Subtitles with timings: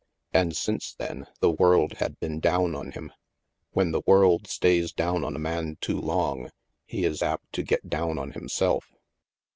[0.33, 3.11] And since then, the world had been down on him.
[3.73, 6.49] When the world stays down on a man too long,
[6.87, 8.89] he is apt to get down on himself.